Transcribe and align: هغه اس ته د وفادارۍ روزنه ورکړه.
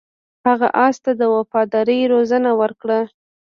هغه 0.47 0.67
اس 0.85 0.95
ته 1.03 1.11
د 1.19 1.21
وفادارۍ 1.35 1.99
روزنه 2.13 2.51
ورکړه. 2.61 2.99